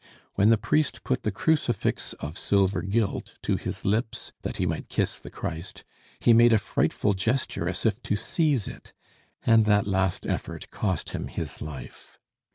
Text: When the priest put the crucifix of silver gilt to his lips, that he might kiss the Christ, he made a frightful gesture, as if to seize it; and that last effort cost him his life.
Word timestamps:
When 0.33 0.49
the 0.49 0.57
priest 0.57 1.03
put 1.03 1.21
the 1.21 1.29
crucifix 1.29 2.13
of 2.13 2.35
silver 2.35 2.81
gilt 2.81 3.35
to 3.43 3.55
his 3.55 3.85
lips, 3.85 4.31
that 4.41 4.57
he 4.57 4.65
might 4.65 4.89
kiss 4.89 5.19
the 5.19 5.29
Christ, 5.29 5.83
he 6.19 6.33
made 6.33 6.53
a 6.53 6.57
frightful 6.57 7.13
gesture, 7.13 7.69
as 7.69 7.85
if 7.85 8.01
to 8.01 8.15
seize 8.15 8.67
it; 8.67 8.93
and 9.45 9.65
that 9.65 9.85
last 9.85 10.25
effort 10.25 10.71
cost 10.71 11.11
him 11.11 11.27
his 11.27 11.61
life. 11.61 12.17